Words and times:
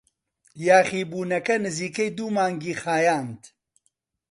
یاخیبوونەکە 0.67 1.55
نزیکەی 1.65 2.09
دوو 2.17 2.33
مانگی 2.35 2.75
خایاند. 2.83 3.41